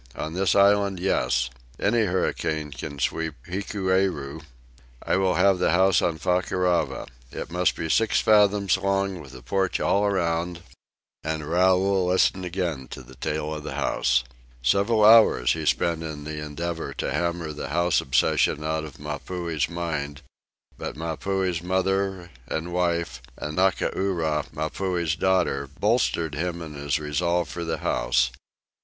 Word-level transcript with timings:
On 0.15 0.33
this 0.33 0.55
island, 0.55 0.99
yes. 0.99 1.51
Any 1.79 2.05
hurricane 2.05 2.71
can 2.71 2.97
sweep 2.97 3.35
Hikueru. 3.45 4.41
I 5.05 5.15
will 5.15 5.35
have 5.35 5.59
the 5.59 5.69
house 5.73 6.01
on 6.01 6.17
Fakarava. 6.17 7.05
It 7.31 7.51
must 7.51 7.75
be 7.75 7.87
six 7.87 8.19
fathoms 8.19 8.77
long 8.77 9.19
with 9.21 9.35
a 9.35 9.43
porch 9.43 9.79
all 9.79 10.03
around" 10.03 10.63
And 11.23 11.45
Raoul 11.47 12.07
listened 12.07 12.45
again 12.45 12.87
to 12.87 13.03
the 13.03 13.13
tale 13.13 13.53
of 13.53 13.61
the 13.61 13.75
house. 13.75 14.23
Several 14.63 15.05
hours 15.05 15.53
he 15.53 15.67
spent 15.67 16.01
in 16.01 16.23
the 16.23 16.43
endeavor 16.43 16.95
to 16.95 17.13
hammer 17.13 17.53
the 17.53 17.69
house 17.69 18.01
obsession 18.01 18.63
out 18.63 18.83
of 18.83 18.97
Mapuhi's 18.99 19.69
mind; 19.69 20.23
but 20.79 20.95
Mapuhi's 20.97 21.61
mother 21.61 22.31
and 22.47 22.73
wife, 22.73 23.21
and 23.37 23.55
Ngakura, 23.59 24.51
Mapuhi's 24.51 25.15
daughter, 25.15 25.67
bolstered 25.79 26.33
him 26.33 26.59
in 26.63 26.73
his 26.73 26.97
resolve 26.99 27.47
for 27.49 27.63
the 27.63 27.77
house. 27.77 28.31